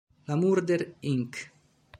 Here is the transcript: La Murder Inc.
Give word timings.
La 0.29 0.35
Murder 0.43 0.95
Inc. 1.03 1.35